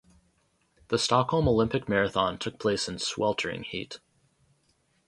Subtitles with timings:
[0.87, 3.99] The Stockholm Olympic marathon took place in sweltering heat.